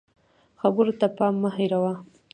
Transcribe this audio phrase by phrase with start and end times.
[0.61, 1.93] خبرو ته پام مه هېروه